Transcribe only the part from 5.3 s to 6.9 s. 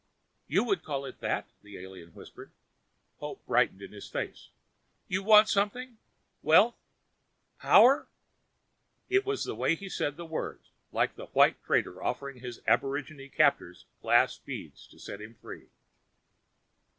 something? Wealth?